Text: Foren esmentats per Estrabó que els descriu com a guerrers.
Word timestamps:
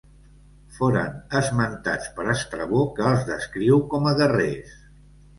Foren 0.75 1.17
esmentats 1.39 2.07
per 2.15 2.25
Estrabó 2.33 2.85
que 2.99 3.05
els 3.09 3.27
descriu 3.27 3.83
com 3.93 4.09
a 4.13 4.15
guerrers. 4.23 4.73